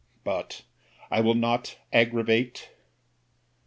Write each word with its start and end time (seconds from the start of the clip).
—But 0.23 0.63
I 1.11 1.21
will 1.21 1.35
not 1.35 1.77
aggravate! 1.93 2.71